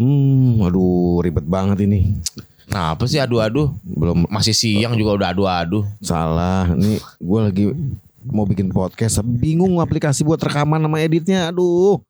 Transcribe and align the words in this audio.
Hmm, 0.00 0.64
aduh 0.64 1.20
ribet 1.20 1.44
banget 1.44 1.84
ini. 1.84 2.16
Nah 2.72 2.96
apa 2.96 3.04
sih 3.04 3.20
adu-adu? 3.20 3.68
Belum 3.84 4.24
masih 4.32 4.56
siang 4.56 4.96
juga 4.96 5.12
udah 5.12 5.28
adu-adu. 5.36 5.84
Salah, 6.00 6.72
ini 6.72 6.96
gue 6.96 7.40
lagi 7.42 7.64
mau 8.24 8.48
bikin 8.48 8.70
podcast, 8.70 9.20
bingung 9.20 9.76
aplikasi 9.76 10.24
buat 10.24 10.40
rekaman 10.40 10.80
sama 10.80 10.96
editnya. 10.98 11.52
Aduh, 11.52 12.00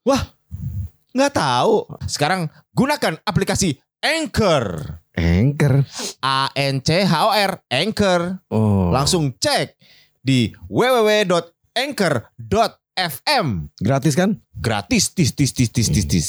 Nggak 1.11 1.35
tahu. 1.35 1.91
Sekarang 2.07 2.47
gunakan 2.71 3.19
aplikasi 3.27 3.83
Anchor. 3.99 4.95
anchor. 5.19 5.83
A 6.23 6.47
N 6.55 6.79
C 6.79 7.03
H 7.03 7.13
O 7.27 7.29
R 7.29 7.59
Anchor. 7.67 8.39
Oh, 8.47 8.95
Langsung 8.95 9.35
cek 9.35 9.75
di 10.23 10.55
www.anchor.fm. 10.71 13.47
gratis 13.83 14.15
kan? 14.15 14.39
Gratis 14.55 15.11
tis 15.11 15.35
tis 15.35 15.51
tis 15.51 15.75
tis 15.75 15.91
tis 15.91 16.07
tis. 16.07 16.29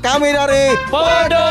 Kami 0.00 0.32
dari 0.32 0.72
Podo 0.88 1.46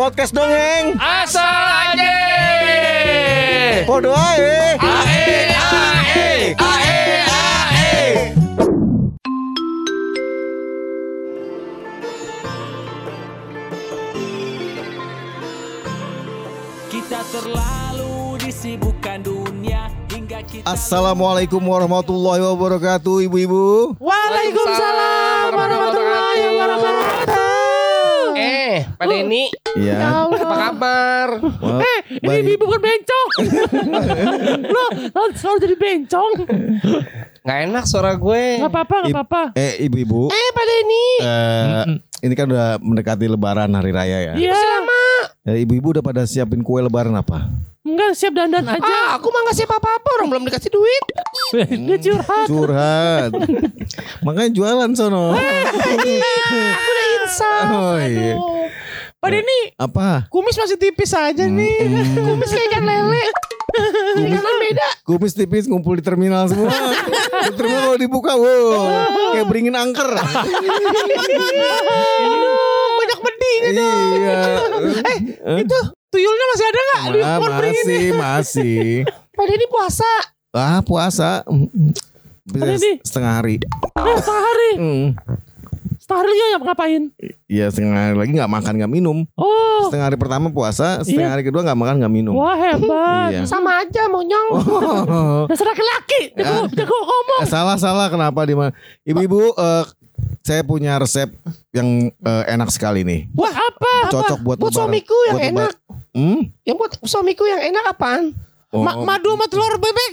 podcast 0.00 0.32
dongeng. 0.32 0.96
Asal 0.96 1.92
aja. 1.92 2.16
Podo 3.84 4.16
ae. 4.16 4.80
Ae 4.80 5.52
ae 5.52 6.56
ae 6.56 7.16
ae. 7.28 8.00
Kita 16.88 17.20
terlalu 17.28 18.40
disibukkan 18.40 19.20
dunia 19.20 19.92
hingga 20.08 20.40
kita 20.48 20.64
Assalamualaikum 20.64 21.60
warahmatullahi 21.60 22.40
wabarakatuh, 22.40 23.28
ibu-ibu. 23.28 24.00
Waalaikumsalam 24.00 25.19
warahmatullahi 25.52 26.42
wabarakatuh. 26.48 27.48
Eh, 28.32 28.86
Pak 28.92 29.04
Denny, 29.04 29.44
Iya. 29.76 29.98
apa 30.24 30.36
kabar? 30.62 31.28
Wah, 31.60 31.80
Eh, 31.80 31.98
ini 32.16 32.26
baik. 32.40 32.54
ibu 32.54 32.64
bukan 32.64 32.80
bencong. 32.80 33.28
Lo 34.74 34.84
lo 35.10 35.22
selalu 35.32 35.56
jadi 35.60 35.76
bencong. 35.76 36.32
Nggak 37.40 37.58
enak 37.66 37.84
suara 37.84 38.12
gue. 38.14 38.44
Gak 38.58 38.70
apa-apa, 38.70 38.96
gak 39.02 39.12
apa-apa. 39.12 39.42
Eh, 39.54 39.82
ibu-ibu. 39.82 40.28
Eh, 40.28 40.48
Pak 40.50 40.64
Denny. 40.64 41.06
eh, 41.20 41.84
ini 42.22 42.34
kan 42.34 42.46
udah 42.46 42.78
mendekati 42.78 43.26
Lebaran 43.26 43.70
hari 43.70 43.90
raya 43.90 44.18
ya. 44.22 44.34
Iya, 44.36 44.56
Ya, 45.40 45.56
ibu-ibu 45.56 45.90
udah 45.90 46.04
pada 46.04 46.22
siapin 46.24 46.60
kue 46.60 46.78
Lebaran 46.78 47.12
apa? 47.14 47.48
enggak 47.80 48.12
siap 48.12 48.36
dandan 48.36 48.60
aja. 48.62 48.76
Ah, 48.78 49.16
aku 49.16 49.32
mah 49.32 49.40
nggak 49.42 49.56
siap 49.56 49.72
apa-apa, 49.72 50.08
orang 50.14 50.28
belum 50.28 50.44
dikasih 50.46 50.68
duit. 50.68 51.04
Dia 51.50 51.98
curhat. 51.98 52.46
Curhat. 52.46 53.30
Makanya 54.22 54.50
jualan 54.50 54.90
sono. 54.94 55.34
Oh 57.60 57.98
iya. 57.98 58.34
Pak 59.20 59.28
Denny, 59.28 59.60
Apa? 59.76 60.24
kumis 60.32 60.56
masih 60.56 60.80
tipis 60.80 61.12
aja 61.12 61.44
nih. 61.44 61.76
Kumis 62.26 62.48
kayak 62.48 62.66
ikan 62.72 62.84
lele. 62.88 63.20
Kumis, 64.16 64.40
kumis 65.04 65.32
tipis 65.36 65.68
ngumpul 65.68 66.00
di 66.00 66.02
terminal 66.02 66.48
semua. 66.48 66.72
di 67.46 67.52
terminal 67.52 67.84
kalau 67.84 68.00
dibuka, 68.00 68.32
wow, 68.32 68.80
kayak 69.36 69.44
beringin 69.44 69.76
angker. 69.76 70.08
Banyak 72.96 73.18
beding. 73.20 73.60
iya. 73.76 74.40
Itu 75.60 75.78
tuyulnya 76.08 76.46
masih 76.50 76.66
ada 76.66 76.80
gak? 76.80 77.02
Di 77.12 77.20
Ah, 77.20 77.36
pohon 77.36 77.52
beringin. 77.60 77.84
masih, 77.84 78.04
masih. 78.16 78.84
Pak 79.36 79.44
Denny 79.44 79.66
puasa. 79.68 80.08
Ah, 80.50 80.82
puasa. 80.82 81.46
Bisa 82.42 82.74
Ini. 82.74 82.98
setengah 83.00 83.32
hari. 83.32 83.62
Eh, 83.62 84.16
setengah 84.18 84.42
hari. 84.42 84.70
Hmm. 84.74 85.06
Setengah 85.94 86.20
hari 86.20 86.32
dia 86.32 86.46
ngapain? 86.58 87.02
Iya 87.46 87.66
setengah 87.70 87.94
hari 88.02 88.16
lagi 88.18 88.32
nggak 88.34 88.50
makan 88.50 88.72
nggak 88.74 88.90
minum. 88.90 89.18
Oh, 89.38 89.86
Setengah 89.86 90.10
hari 90.10 90.18
pertama 90.18 90.50
puasa, 90.50 90.98
setengah 91.00 91.30
Iya. 91.30 91.34
hari 91.38 91.42
kedua 91.44 91.62
nggak 91.62 91.78
makan 91.78 91.94
nggak 92.02 92.10
minum. 92.12 92.34
wah 92.34 92.58
hebat. 92.58 93.30
Iya. 93.30 93.42
Sama 93.46 93.78
aja, 93.78 94.10
monyong. 94.10 94.48
Oh. 94.50 95.46
Dasar 95.46 95.70
laki-laki. 95.70 96.34
Jago, 96.34 96.66
jago 96.68 96.96
ngomong. 96.98 97.40
Eh, 97.40 97.48
salah 97.48 97.78
salah 97.78 98.10
kenapa 98.10 98.42
di 98.42 98.58
mana? 98.58 98.74
Ibu-ibu 99.04 99.54
eh, 99.54 99.84
saya 100.42 100.66
punya 100.66 100.98
resep 100.98 101.30
yang 101.70 102.10
eh, 102.10 102.44
enak 102.50 102.74
sekali 102.74 103.06
nih. 103.06 103.30
Wah, 103.32 103.54
apa? 103.54 104.10
Cocok 104.10 104.38
buat 104.42 104.58
Buat 104.58 104.74
lebaran. 104.74 104.90
suamiku 104.90 105.18
yang 105.24 105.38
Buat 105.38 105.50
enak. 105.54 105.72
Hmm? 106.10 106.40
Yang 106.66 106.76
buat 106.76 106.92
suamiku 107.06 107.44
yang 107.46 107.62
enak 107.62 107.84
apaan? 107.86 108.34
Oh, 108.70 108.86
Ma- 108.86 109.02
madu 109.02 109.34
sama 109.34 109.50
telur 109.50 109.82
bebek. 109.82 110.12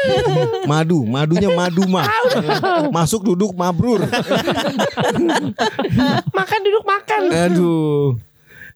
madu, 0.72 1.04
madunya 1.04 1.52
madu 1.52 1.84
mah. 1.84 2.08
Masuk 2.88 3.28
duduk 3.28 3.52
mabrur. 3.52 4.00
Makan 6.32 6.60
duduk 6.64 6.84
makan. 6.88 7.28
Aduh. 7.28 8.16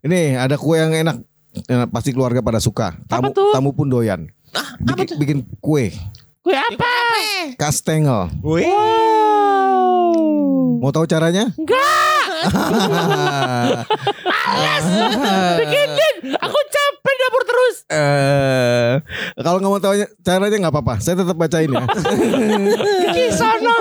Ini 0.04 0.36
ada 0.36 0.60
kue 0.60 0.76
yang 0.76 0.92
enak. 0.92 1.24
Enak, 1.64 1.88
pasti 1.88 2.12
keluarga 2.12 2.44
pada 2.44 2.60
suka. 2.60 3.00
Tamu, 3.08 3.32
tuh? 3.32 3.48
tamu 3.50 3.72
pun 3.72 3.88
doyan. 3.88 4.28
Bikin, 4.78 5.16
bikin 5.16 5.38
kue 5.58 5.88
Gue 6.44 6.56
apa? 6.56 6.92
kastengel. 7.56 8.28
Wow. 8.40 8.68
Mau 10.80 10.92
tahu 10.92 11.04
caranya? 11.04 11.48
Enggak. 11.56 12.24
Bikinin. 15.58 16.14
Aku 16.38 16.58
capek 16.58 17.14
dapur 17.18 17.42
terus. 17.44 17.76
Eh, 17.88 18.27
kalau 19.48 19.58
nggak 19.58 19.72
mau 19.72 19.80
tahu 19.80 19.94
caranya 20.20 20.56
nggak 20.60 20.74
apa-apa. 20.76 20.94
Saya 21.00 21.24
tetap 21.24 21.36
bacain 21.36 21.72
ya. 21.72 21.84
Di 23.16 23.24
sana. 23.32 23.74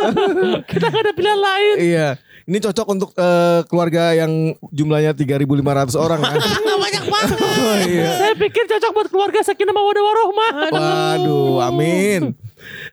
Kita 0.63 0.87
gak 0.87 1.01
ada 1.03 1.11
pilihan 1.11 1.39
lain. 1.39 1.75
iya. 1.83 2.09
Ini 2.47 2.63
cocok 2.63 2.87
untuk 2.87 3.09
eh, 3.19 3.59
keluarga 3.67 4.15
yang 4.15 4.55
jumlahnya 4.71 5.11
3.500 5.11 5.99
orang 5.99 6.19
ya. 6.23 6.31
Banyak 6.79 7.03
banget. 7.11 7.37
Oh, 7.43 7.75
iya. 7.83 8.07
Saya 8.15 8.33
pikir 8.39 8.63
cocok 8.71 8.91
buat 8.95 9.07
keluarga 9.11 9.39
sakinah 9.43 9.75
mawadah 9.75 10.03
warohmah. 10.07 10.51
Waduh, 10.71 11.59
amin. 11.67 12.31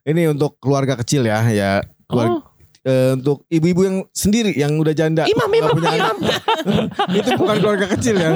Ini 0.02 0.34
untuk 0.34 0.58
keluarga 0.58 0.98
kecil 0.98 1.22
ya, 1.30 1.46
ya. 1.54 1.86
Keluarga, 2.10 2.42
eh, 2.84 3.10
untuk 3.16 3.48
ibu-ibu 3.48 3.80
yang 3.82 3.96
sendiri 4.12 4.52
yang 4.54 4.76
udah 4.76 4.92
janda 4.92 5.24
Imam, 5.24 5.48
imam, 5.48 5.72
punya 5.72 5.90
anak. 5.96 6.16
itu 7.18 7.30
bukan 7.40 7.56
keluarga 7.60 7.86
kecil 7.96 8.14
ya 8.20 8.30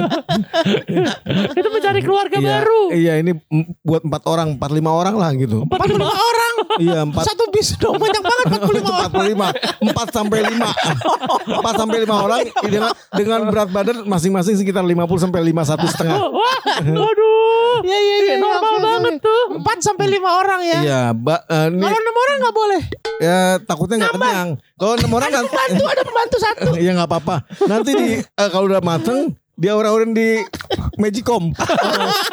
Kita 1.52 1.68
mencari 1.68 2.00
keluarga 2.00 2.36
iya, 2.40 2.48
baru. 2.48 2.80
iya 2.92 3.12
ini 3.20 3.36
buat 3.84 4.02
empat 4.02 4.22
orang 4.24 4.56
empat 4.56 4.70
lima 4.72 4.90
orang 4.90 5.14
lah 5.20 5.30
gitu 5.36 5.68
45 5.68 6.00
orang. 6.00 6.47
Iya 6.78 7.02
empat 7.02 7.24
Satu 7.24 7.44
bis 7.48 7.74
dong 7.74 7.96
banyak 7.96 8.20
banget 8.20 8.46
45 8.48 8.58
orang. 8.58 8.82
empat 8.84 9.10
puluh 9.10 9.26
lima 9.26 9.48
empat 9.80 10.06
sampai 10.10 10.38
lima 10.44 10.70
empat 11.50 11.74
sampai 11.76 11.98
lima 12.00 12.16
orang 12.18 12.40
dengan 12.60 12.82
dengan 13.10 13.40
berat 13.46 13.68
badan 13.68 13.96
masing-masing 14.04 14.54
sekitar 14.54 14.82
50 14.82 14.94
sampai 15.20 15.40
lima 15.42 15.62
satu 15.62 15.84
setengah 15.84 16.18
Wah, 16.18 16.58
waduh. 16.80 17.80
Iya 17.80 17.94
iya 17.96 18.16
iya. 18.20 18.36
Normal 18.38 18.74
banget 18.80 19.14
tuh. 19.20 19.42
4 19.56 19.64
sampai 19.80 20.06
5 20.10 20.18
orang 20.20 20.60
ya. 20.62 20.78
iya 20.80 21.00
ba, 21.10 21.42
eh, 21.44 21.66
ini 21.68 21.78
Kalau 21.78 21.94
6 21.96 22.18
orang 22.18 22.36
gak 22.38 22.54
boleh. 22.54 22.82
ya 23.18 23.38
takutnya 23.60 23.96
nggak 24.00 24.14
kenyang 24.14 24.48
kalau 24.74 24.92
enam 24.94 25.10
orang 25.12 25.30
kan 25.32 25.44
Pembantu 25.44 25.84
ada 25.86 26.02
pembantu 26.02 26.36
satu. 26.38 26.70
Iya 26.74 26.90
nggak 26.94 27.08
apa-apa. 27.08 27.36
Nanti 27.64 27.90
di 27.92 28.06
eh, 28.18 28.48
kalau 28.48 28.66
udah 28.66 28.78
mateng 28.80 29.34
dia 29.58 29.74
orang-orang 29.74 30.14
di 30.14 30.28
Magicom. 30.96 31.50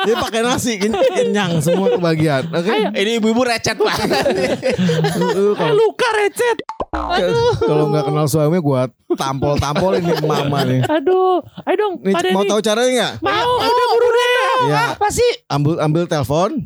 dia 0.03 0.16
pakai 0.16 0.41
nasi 0.41 0.78
ken- 0.78 0.94
kenyang 0.94 1.58
semua 1.58 1.90
kebagian. 1.91 2.46
Oke. 2.47 2.69
Ini 2.91 3.18
ibu-ibu 3.18 3.41
recet 3.41 3.74
banget. 3.75 4.09
Lu 5.18 5.53
Eh, 5.53 5.74
luka 5.74 6.08
recet. 6.16 6.58
kalau 7.59 7.90
nggak 7.90 8.06
kenal 8.06 8.25
suami 8.25 8.58
gua 8.58 8.86
tampol-tampol 9.12 9.97
ini 9.97 10.13
mama 10.22 10.62
nih. 10.63 10.81
Aduh, 10.88 11.41
ayo 11.62 11.75
dong. 11.75 11.94
Nih, 12.00 12.13
mau 12.30 12.44
tahu 12.44 12.62
caranya 12.62 12.91
nggak? 12.91 13.13
Mau, 13.19 13.52
udah 13.59 13.88
buru 13.92 14.07
deh. 14.07 14.30
Iya. 14.66 14.81
Apa 14.94 15.07
sih? 15.09 15.31
Ambil 15.47 15.74
ambil 15.78 16.03
telepon. 16.06 16.62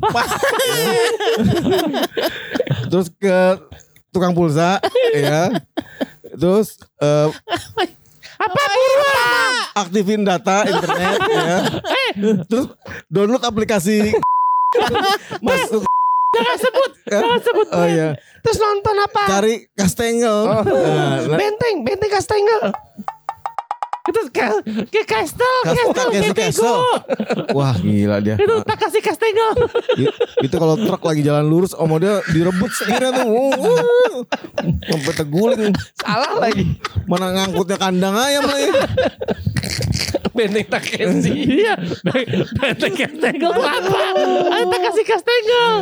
Terus 2.86 3.08
ke 3.12 3.38
tukang 4.10 4.32
pulsa, 4.32 4.78
ya. 5.12 5.50
Terus 6.30 6.78
eh, 6.96 7.28
Apa 8.36 8.62
buruan? 8.66 9.49
Aktifin 9.74 10.22
data 10.26 10.66
internet, 10.66 11.18
ya. 11.34 11.58
Terus 12.46 12.66
download 13.10 13.44
aplikasi. 13.44 14.14
Masuk. 15.46 15.82
Jangan 16.30 16.56
sebut. 16.62 16.90
Jangan 17.10 17.40
sebut. 17.42 17.66
Oh 17.74 17.86
iya. 17.90 18.08
Terus 18.40 18.58
nonton 18.62 18.96
apa? 19.02 19.22
Cari 19.26 19.66
kastengel. 19.74 20.38
Nah, 20.46 20.62
nah, 20.62 21.36
Benteng, 21.36 21.82
benteng 21.82 22.10
kastengel. 22.10 22.70
Itu 24.10 24.20
ke 24.90 25.02
kastel, 25.06 25.54
kastel, 25.62 26.08
Castle, 26.10 26.34
Castle. 26.34 26.66
bego. 26.66 26.74
Wah 27.54 27.74
gila 27.74 28.18
dia. 28.18 28.34
Itu 28.34 28.60
tak 28.66 28.78
kasih 28.82 29.00
kastengel. 29.00 29.50
I- 29.96 30.14
Itu 30.42 30.56
kalau 30.58 30.74
truk 30.74 31.02
lagi 31.02 31.22
jalan 31.22 31.46
lurus, 31.46 31.72
om 31.72 31.94
dia 31.96 32.18
direbut 32.26 32.70
setirnya 32.70 33.14
tuh. 33.14 33.26
Wuh, 33.30 33.54
wuh. 33.54 34.14
Sampai 34.82 35.14
teguling. 35.14 35.72
Salah 35.94 36.42
lagi. 36.42 36.74
Mana 37.06 37.30
ngangkutnya 37.32 37.78
kandang 37.78 38.18
ayam 38.18 38.44
lagi. 38.44 38.68
Benteng 40.30 40.66
Takeshi. 40.66 41.32
Iya, 41.60 41.74
benteng 42.54 42.94
kastengel 42.94 43.50
tuh 43.50 43.64
apa? 43.66 44.00
Ayo 44.54 44.64
tak 44.70 44.80
kasih 44.90 45.04
kastengel. 45.10 45.72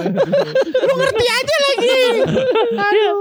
Lu 0.65 0.93
ngerti 0.97 1.25
aja 1.27 1.56
lagi. 1.65 2.00
Aduh. 2.75 3.17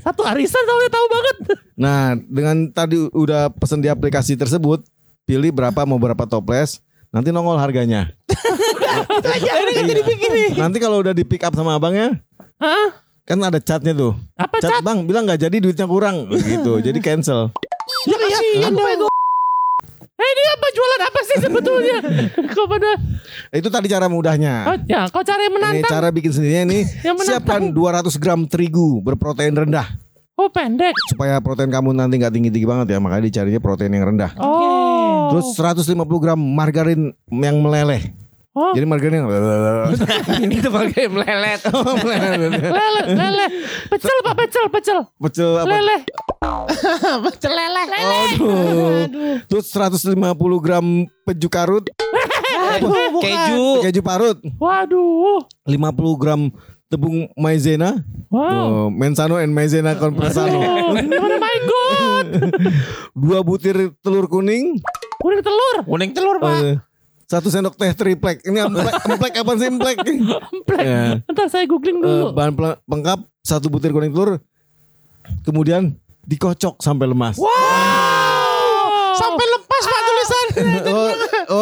Satu 0.00 0.22
arisan 0.24 0.62
tau 0.64 0.78
tahu 0.88 1.06
banget. 1.08 1.36
Nah, 1.74 2.14
dengan 2.16 2.70
tadi 2.70 2.96
udah 3.12 3.50
pesen 3.52 3.82
di 3.82 3.88
aplikasi 3.90 4.38
tersebut, 4.38 4.84
pilih 5.24 5.50
berapa 5.50 5.84
mau 5.84 5.98
berapa 6.00 6.24
toples, 6.24 6.80
nanti 7.10 7.32
nongol 7.32 7.58
harganya. 7.58 8.12
Ini 9.24 9.72
kan 9.74 9.84
jadi 9.90 10.02
pikir 10.06 10.30
nih. 10.30 10.50
Nanti 10.54 10.78
kalau 10.78 11.02
udah 11.02 11.12
di 11.12 11.26
pick 11.26 11.42
up 11.42 11.52
sama 11.52 11.74
abangnya, 11.76 12.20
Hah? 12.62 12.94
kan 13.26 13.38
ada 13.42 13.58
catnya 13.58 13.90
tuh. 13.90 14.14
Apa 14.38 14.60
Cat, 14.62 14.70
cat? 14.78 14.82
bang 14.84 15.02
bilang 15.02 15.26
nggak 15.26 15.40
jadi 15.48 15.56
duitnya 15.58 15.86
kurang 15.88 16.30
gitu, 16.30 16.78
jadi 16.78 16.98
cancel. 17.02 17.50
Ya 18.06 18.16
kasihan 18.20 18.72
dong. 18.76 19.13
Eh 20.14 20.28
ini 20.28 20.42
apa 20.48 20.66
jualan 20.70 21.00
apa 21.02 21.20
sih 21.22 21.36
sebetulnya? 21.40 21.96
Kau 22.54 22.66
pada 22.66 22.90
Itu 23.50 23.66
tadi 23.66 23.86
cara 23.86 24.06
mudahnya. 24.06 24.54
oh, 24.64 24.76
ya 24.84 25.06
kau 25.06 25.20
cara 25.20 25.40
yang 25.40 25.50
Ini 25.50 25.58
menantang. 25.80 25.90
cara 25.90 26.08
bikin 26.08 26.30
sendirinya 26.30 26.62
ini 26.68 26.80
Yang 27.06 27.16
menantang. 27.18 27.26
siapkan 27.42 27.62
200 28.06 28.22
gram 28.22 28.40
terigu 28.44 28.98
berprotein 29.00 29.54
rendah 29.56 29.98
Oh 30.34 30.46
pendek. 30.48 30.94
supaya 31.06 31.38
protein 31.38 31.66
kamu 31.68 31.90
nanti 31.92 32.18
nggak 32.18 32.30
tinggi 32.30 32.50
tinggi 32.50 32.62
banget 32.64 32.90
ya 32.90 32.98
makanya 32.98 33.26
dicarinya 33.26 33.58
protein 33.58 33.90
yang 33.90 34.06
rendah. 34.08 34.34
Oh. 34.36 35.30
Terus 35.30 35.54
150 35.54 35.94
gram 36.18 36.34
margarin 36.36 37.10
yang 37.28 37.58
meleleh. 37.58 38.02
Oh. 38.50 38.70
Jadi 38.70 38.82
margarin 38.82 39.18
yang 39.18 39.26
Itu 40.58 40.70
pakai 40.70 41.06
melelet. 41.06 41.58
lele 42.70 43.02
lele. 43.14 43.46
Pecel 43.90 44.16
pak 44.22 44.34
pecel 44.36 44.64
pecel. 44.70 44.98
pecel 45.16 45.50
apa? 45.56 45.70
Lele. 45.70 45.96
Pecel 47.24 47.52
lele. 47.52 47.82
Lele. 47.86 48.18
Aduh. 48.30 49.36
Terus 49.46 49.66
150 49.70 50.18
gram 50.58 50.86
peju 51.22 51.48
karut, 51.48 51.84
Keju. 53.20 53.64
keju 53.82 54.00
parut, 54.00 54.38
Waduh. 54.56 55.44
50 55.66 56.20
gram 56.20 56.40
tepung 56.86 57.26
maizena, 57.34 58.02
Wow. 58.28 58.50
Tuh, 58.50 58.88
mensano 58.90 59.38
and 59.38 59.54
maizena 59.54 59.94
compressano. 59.94 60.58
Oh, 60.58 60.90
oh 60.90 61.34
my 61.38 61.56
god. 61.62 62.26
Dua 63.22 63.38
butir 63.40 63.94
telur 64.02 64.26
kuning, 64.26 64.82
Kuning 65.22 65.40
telur. 65.40 65.76
Kuning 65.86 66.10
telur, 66.10 66.42
Pak. 66.42 66.54
eh, 66.60 66.76
satu 67.24 67.46
sendok 67.46 67.78
teh 67.78 67.94
triplek. 67.94 68.42
Ini 68.42 68.66
emplek, 68.66 68.94
emplek 69.06 69.34
apa 69.40 69.52
sih 69.54 69.66
emplek? 69.70 69.96
Emplek. 70.02 70.82
Ya. 70.82 71.02
Ntar 71.24 71.46
saya 71.46 71.64
googling 71.64 72.02
dulu. 72.02 72.34
bahan 72.34 72.52
pel- 72.52 72.78
pengkap 72.84 73.22
satu 73.40 73.70
butir 73.70 73.94
kuning 73.94 74.10
telur, 74.10 74.42
kemudian 75.46 75.94
dikocok 76.24 76.80
sampai 76.80 77.06
lemas. 77.06 77.36
Wow. 77.36 79.14
Sampai 79.14 79.46
lepas 79.46 79.82
pak 79.84 80.02
tulisan. 80.02 80.46
Oh, 80.84 81.10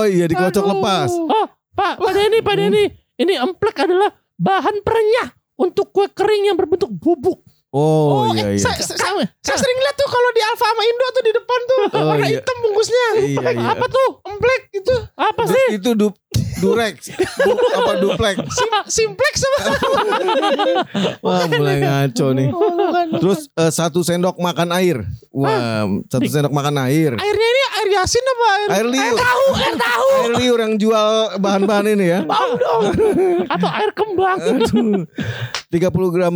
oh 0.00 0.04
iya 0.04 0.28
dikocok 0.28 0.62
Aduh. 0.62 0.72
lepas. 0.76 1.10
Oh, 1.10 1.46
Pak, 1.72 1.96
Pak 1.96 2.12
Denny, 2.12 2.38
Pak 2.40 2.54
Denny. 2.54 2.84
Ini 3.16 3.40
emplek 3.40 3.76
adalah 3.80 4.12
bahan 4.36 4.84
perenyah 4.84 5.32
untuk 5.56 5.88
kue 5.90 6.08
kering 6.08 6.48
yang 6.48 6.56
berbentuk 6.56 6.92
bubuk. 6.92 7.40
Oh, 7.72 8.28
iya 8.36 8.52
iya. 8.52 8.60
Saya, 8.60 8.76
saya, 8.84 9.24
saya 9.44 9.56
sering 9.56 9.78
lihat 9.80 9.96
tuh 9.96 10.04
kalau 10.04 10.28
di 10.36 10.44
Alfa 10.44 10.66
sama 10.68 10.82
Indo 10.84 11.06
tuh 11.08 11.24
di 11.24 11.32
depan 11.32 11.60
tuh 11.64 11.78
Oh, 11.88 12.04
warna 12.04 12.26
iya. 12.28 12.36
hitam 12.36 12.56
bungkusnya. 12.60 13.06
Iya, 13.16 13.40
iya. 13.48 13.68
Apa 13.72 13.86
tuh? 13.88 14.08
Emplek 14.28 14.62
itu. 14.76 14.94
Apa 15.16 15.42
sih? 15.48 15.66
itu 15.80 15.90
du, 15.96 16.12
durex, 16.62 16.96
du, 17.10 17.50
apa 17.74 17.92
duplek? 17.98 18.36
Simplex 18.86 19.34
sama 19.36 19.58
Wah 21.24 21.44
mulai 21.48 21.76
ngaco 21.78 22.26
nih. 22.30 22.48
Terus 23.14 23.50
eh, 23.52 23.68
satu 23.68 24.00
sendok 24.00 24.38
makan 24.38 24.70
air. 24.72 25.02
Wah 25.28 25.82
satu 26.06 26.24
sendok 26.24 26.50
makan 26.50 26.78
air. 26.82 27.12
airnya 27.14 27.48
ini 27.48 27.62
air 27.74 27.88
yasin 27.92 28.22
apa 28.22 28.46
air? 28.48 28.68
Air 28.72 28.86
liur. 28.88 29.16
tahu, 29.16 29.44
air 29.56 29.74
tahu. 29.76 30.08
Air 30.14 30.32
liur 30.36 30.58
yang 30.60 30.74
jual 30.76 31.08
bahan-bahan 31.36 31.86
ini 31.90 32.06
ya. 32.08 32.20
Tahu 32.22 32.50
dong. 32.54 32.82
Atau 33.48 33.68
air 33.68 33.90
kembang. 33.92 34.38
30 35.68 35.82
gram 36.08 36.34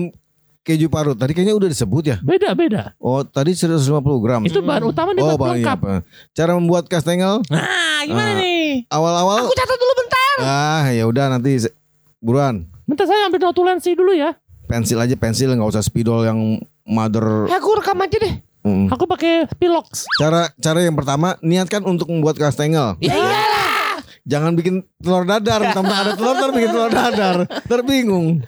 keju 0.62 0.88
parut. 0.88 1.14
Tadi 1.14 1.30
kayaknya 1.30 1.54
udah 1.54 1.68
disebut 1.68 2.02
ya. 2.04 2.16
Beda, 2.20 2.50
beda. 2.52 2.82
Oh 2.98 3.22
tadi 3.22 3.52
150 3.52 3.78
gram. 4.18 4.42
Itu 4.42 4.58
bahan 4.60 4.82
utama 4.84 5.12
nih 5.12 5.22
Oh 5.22 5.36
pelengkap. 5.36 5.78
apa? 5.78 5.94
Cara 6.32 6.52
membuat 6.54 6.86
kastengel 6.86 7.38
Nah, 7.46 8.02
gimana 8.02 8.32
Ah. 8.32 8.36
nih? 8.36 8.66
awal-awal. 8.88 9.46
Aku 9.46 9.54
catat 9.54 9.76
dulu 9.76 9.92
bentar. 9.96 10.15
Ah 10.38 10.88
ya 10.90 11.04
udah 11.06 11.32
nanti 11.32 11.66
se- 11.66 11.74
buruan. 12.20 12.68
Bentar 12.84 13.08
saya 13.08 13.26
ambil 13.26 13.40
notulensi 13.42 13.96
dulu 13.96 14.12
ya. 14.12 14.36
Pensil 14.66 14.98
aja 14.98 15.14
pensil 15.14 15.54
nggak 15.54 15.70
usah 15.72 15.82
spidol 15.82 16.26
yang 16.26 16.58
mother. 16.82 17.46
Ya, 17.46 17.58
aku 17.58 17.78
rekam 17.78 17.98
aja 18.02 18.16
deh. 18.18 18.34
Mm. 18.66 18.90
Aku 18.90 19.06
pakai 19.06 19.46
Pilox. 19.62 20.10
Cara 20.18 20.50
cara 20.58 20.82
yang 20.82 20.98
pertama 20.98 21.38
niatkan 21.38 21.86
untuk 21.86 22.10
membuat 22.10 22.34
kastengel. 22.34 22.98
Ya 22.98 23.14
iyalah. 23.14 24.02
Jangan 24.26 24.58
bikin 24.58 24.82
telur 24.98 25.22
dadar, 25.22 25.70
tambah 25.70 25.94
ada 25.94 26.18
telur 26.18 26.34
ntar 26.34 26.50
bikin 26.50 26.70
telur 26.74 26.90
dadar, 26.90 27.36
terbingung. 27.70 28.42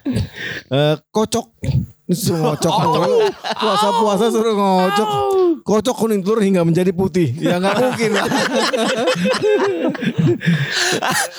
Eh, 0.67 0.95
kocok, 1.07 1.55
suruh 2.09 2.41
ngocok, 2.57 2.73
puasa 3.57 3.87
puasa 4.01 4.25
suruh 4.33 4.55
ngocok, 4.57 5.09
kocok 5.61 5.95
kuning 5.95 6.25
telur 6.25 6.41
hingga 6.41 6.65
menjadi 6.65 6.89
putih, 6.89 7.29
ya 7.37 7.61
nggak 7.61 7.75
mungkin. 7.77 8.11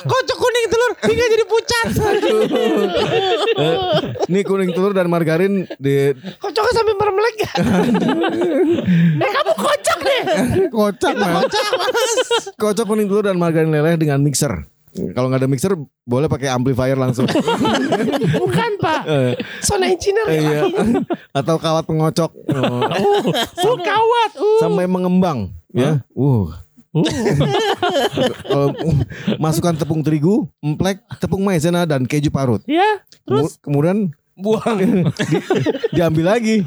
Kocok 0.01 0.37
kuning 0.37 0.67
telur 0.71 0.93
hingga 1.09 1.25
jadi 1.31 1.45
pucat. 1.49 1.89
Ini 4.29 4.41
kuning 4.45 4.71
telur 4.77 4.93
dan 4.93 5.09
margarin 5.09 5.65
di 5.81 6.13
Kocoknya 6.39 6.73
sampai 6.73 6.95
meremelek 6.97 7.37
ya. 7.41 7.53
eh 9.25 9.31
kamu 9.31 9.53
kocok 9.57 9.99
deh. 10.05 10.23
kocok, 10.69 11.13
mas. 11.17 11.55
Kocok 12.57 12.85
kuning 12.87 13.07
telur 13.09 13.25
dan 13.25 13.37
margarin 13.41 13.73
leleh 13.73 13.97
dengan 13.97 14.21
mixer. 14.21 14.65
Kalau 14.91 15.31
nggak 15.31 15.41
ada 15.41 15.51
mixer, 15.51 15.73
boleh 16.03 16.27
pakai 16.27 16.51
amplifier 16.51 16.99
langsung. 16.99 17.25
Bukan 18.43 18.71
pak. 18.83 19.01
Eh, 19.07 19.33
Sound 19.63 19.87
engineer. 19.87 20.27
eh, 20.27 20.41
iya. 20.43 20.61
Atau 21.31 21.63
kawat 21.63 21.87
pengocok. 21.87 22.31
Oh. 22.51 22.83
Oh 23.63 23.77
kawat. 23.79 24.31
Uh. 24.35 24.59
sampai 24.59 24.91
mengembang 24.91 25.55
ya. 25.71 26.03
Uh. 26.11 26.51
Kalau 28.51 28.75
masukkan 29.39 29.79
tepung 29.79 30.03
terigu, 30.03 30.51
emplek, 30.59 30.99
tepung 31.23 31.47
maizena 31.47 31.87
dan 31.87 32.03
keju 32.03 32.35
parut. 32.35 32.63
Ya. 32.67 32.99
Terus. 33.23 33.63
kemudian 33.63 34.11
Buang. 34.41 34.81
di- 34.81 35.05
diambil 35.93 36.35
lagi. 36.35 36.65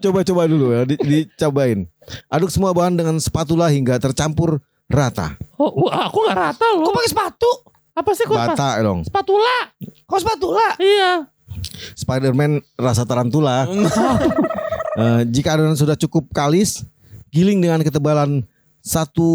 Coba-coba 0.00 0.48
dulu 0.48 0.72
ya, 0.72 0.88
di- 0.88 0.98
dicobain. 0.98 1.84
Aduk 2.32 2.48
semua 2.48 2.72
bahan 2.72 2.96
dengan 2.96 3.16
spatula 3.20 3.68
hingga 3.68 4.00
tercampur 4.00 4.64
rata. 4.86 5.34
Oh, 5.56 5.86
wah, 5.86 6.08
aku 6.08 6.24
nggak 6.24 6.38
rata 6.38 6.66
loh. 6.74 6.86
Kok 6.86 6.94
pakai 6.94 7.10
sepatu? 7.10 7.50
Apa 7.94 8.10
sih 8.12 8.24
kok? 8.26 8.34
Bata 8.34 8.68
dong. 8.80 9.00
Spatula. 9.06 9.56
Kok 10.04 10.20
spatula? 10.20 10.66
Iya. 10.76 11.30
Spiderman 11.94 12.58
rasa 12.74 13.04
tarantula. 13.04 13.64
Eh, 14.94 15.26
jika 15.26 15.58
adonan 15.58 15.74
sudah 15.74 15.98
cukup 15.98 16.30
kalis, 16.30 16.86
giling 17.34 17.58
dengan 17.58 17.82
ketebalan 17.82 18.46
satu 18.78 19.26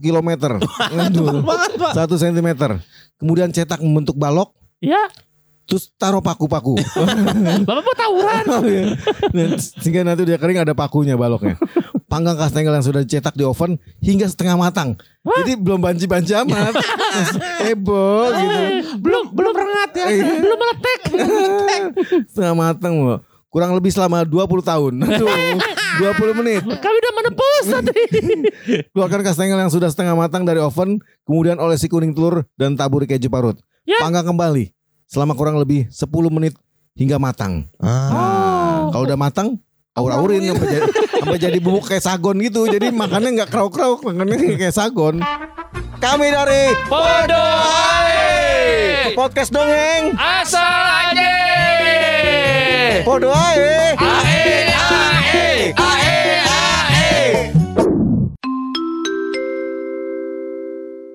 kilometer, 0.00 0.56
Aduh, 0.96 1.44
satu 1.92 2.16
sentimeter. 2.16 2.80
Kemudian 3.20 3.52
cetak 3.52 3.84
membentuk 3.84 4.16
balok, 4.16 4.56
Ya. 4.80 5.12
terus 5.68 5.92
taruh 6.00 6.24
paku-paku. 6.24 6.80
Bapak 7.68 7.82
mau 7.84 7.92
tawuran. 7.92 8.44
Oh, 8.48 8.64
iya. 8.64 8.96
Dan 9.28 9.60
Sehingga 9.60 10.08
nanti 10.08 10.24
dia 10.24 10.40
kering 10.40 10.64
ada 10.64 10.72
pakunya 10.72 11.20
baloknya. 11.20 11.60
Panggang 12.12 12.36
kastengel 12.36 12.76
yang 12.76 12.84
sudah 12.84 13.00
dicetak 13.00 13.32
di 13.32 13.40
oven 13.40 13.80
hingga 14.04 14.28
setengah 14.28 14.60
matang. 14.60 15.00
Jadi 15.24 15.56
belum 15.56 15.80
banci-banci 15.80 16.36
amat. 16.44 16.76
Heboh 17.64 18.28
gitu. 18.36 18.60
belum 19.00 19.32
belum 19.32 19.54
rengat 19.56 19.90
ya. 19.96 20.06
Iya. 20.12 20.24
belum 20.44 20.58
meletek. 20.60 21.00
Setengah 22.36 22.52
matang 22.52 23.00
loh. 23.00 23.24
Kurang 23.48 23.72
lebih 23.72 23.88
selama 23.88 24.28
20 24.28 24.44
tahun. 24.60 24.92
Aduh, 25.08 25.56
20 26.04 26.40
menit. 26.44 26.60
Kami 26.60 26.96
udah 27.00 27.12
menepus 27.16 27.64
tadi. 27.80 28.00
Keluarkan 28.92 29.20
kastengel 29.24 29.56
yang 29.56 29.72
sudah 29.72 29.88
setengah 29.88 30.12
matang 30.12 30.44
dari 30.44 30.60
oven, 30.60 31.00
kemudian 31.24 31.56
olesi 31.56 31.88
kuning 31.88 32.12
telur 32.12 32.44
dan 32.60 32.76
taburi 32.76 33.08
keju 33.08 33.32
parut. 33.32 33.56
Ya. 33.88 34.04
Panggang 34.04 34.28
kembali 34.28 34.68
selama 35.08 35.32
kurang 35.32 35.56
lebih 35.56 35.88
10 35.88 36.12
menit 36.28 36.52
hingga 36.92 37.16
matang. 37.16 37.72
Nah, 37.80 38.88
kalau 38.92 39.08
udah 39.08 39.16
matang, 39.16 39.56
aur-aurin 39.92 40.40
sampai 40.48 40.68
jadi, 40.72 40.88
sampai 41.20 41.38
jadi 41.38 41.58
bubuk 41.60 41.84
kayak 41.84 42.00
sagon 42.04 42.40
gitu. 42.40 42.64
Jadi 42.64 42.88
makannya 42.88 43.36
nggak 43.36 43.50
krauk-krauk, 43.52 44.00
makannya 44.00 44.56
kayak 44.56 44.72
sagon. 44.72 45.20
Kami 46.00 46.26
dari 46.32 46.72
Podo 46.88 47.44
podcast 49.12 49.52
dongeng. 49.52 50.16
Asal 50.16 51.12
aja. 51.12 51.34
Podo 53.04 53.28
ae. 53.28 53.92
Ae 54.00 54.72
ae 54.72 55.60
ae. 55.76 57.20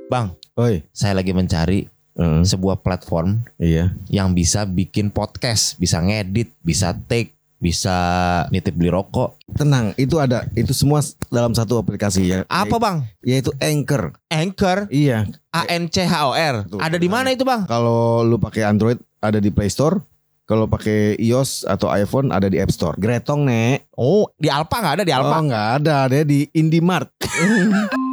Bang, 0.08 0.38
Oi. 0.56 0.86
saya 0.94 1.18
lagi 1.18 1.34
mencari 1.34 1.90
sebuah 2.18 2.82
platform 2.82 3.46
Iya. 3.62 3.94
yang 4.10 4.34
bisa 4.34 4.66
bikin 4.66 5.14
podcast, 5.14 5.78
bisa 5.78 6.02
ngedit, 6.02 6.50
bisa 6.66 6.98
take, 7.06 7.37
bisa 7.58 7.96
nitip 8.54 8.78
beli 8.78 8.94
rokok. 8.94 9.38
Tenang, 9.58 9.94
itu 9.98 10.22
ada. 10.22 10.46
Itu 10.54 10.74
semua 10.78 11.02
dalam 11.34 11.54
satu 11.58 11.82
aplikasi 11.82 12.30
ya. 12.30 12.40
Apa 12.46 12.78
bang? 12.78 12.98
Yaitu 13.26 13.50
Anchor. 13.58 14.14
Anchor, 14.30 14.86
Iya. 14.94 15.26
A 15.50 15.66
N 15.74 15.90
C 15.90 16.06
H 16.06 16.14
O 16.30 16.38
R. 16.38 16.70
Tuh, 16.70 16.78
Ada 16.78 17.02
di 17.02 17.10
mana 17.10 17.34
itu 17.34 17.42
bang? 17.42 17.66
Kalau 17.66 18.22
lu 18.22 18.38
pakai 18.38 18.66
Android 18.66 19.02
ada 19.20 19.42
di 19.42 19.50
Play 19.50 19.70
Store. 19.74 19.98
Kalau 20.48 20.64
pakai 20.64 21.20
iOS 21.20 21.68
atau 21.68 21.92
iPhone 21.92 22.32
ada 22.32 22.48
di 22.48 22.56
App 22.56 22.72
Store. 22.72 22.96
Gretong, 22.96 23.44
Nek. 23.44 23.92
Oh, 24.00 24.32
di 24.40 24.48
Alpa 24.48 24.80
nggak 24.80 24.96
ada 25.02 25.04
di 25.04 25.12
Alpa. 25.12 25.38
Oh, 25.38 25.44
nggak 25.44 25.68
ada, 25.84 25.94
ada 26.08 26.24
di 26.24 26.48
Indimart. 26.56 27.12